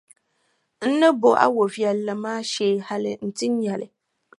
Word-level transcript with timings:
N 0.89 0.91
ni 0.99 1.07
bo 1.19 1.29
a 1.43 1.45
wɔʼ 1.55 1.69
viɛlli 1.73 2.13
maa 2.23 2.39
shee 2.51 2.75
hali 2.87 3.11
nti 3.29 3.45
nya 3.59 3.73
li. 3.81 3.87